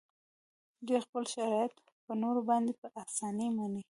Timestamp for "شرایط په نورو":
1.33-2.41